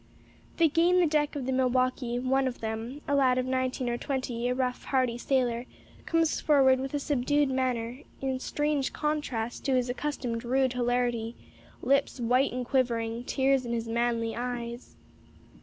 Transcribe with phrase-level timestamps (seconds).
[0.57, 3.99] They gain the deck of the Milwaukee; one of them a lad of nineteen or
[3.99, 5.67] twenty, a rough, hardy sailor
[6.07, 11.35] comes forward with a subdued manner in strange contrast to his accustomed rude hilarity
[11.83, 14.95] lips white and quivering, tears in his manly eyes.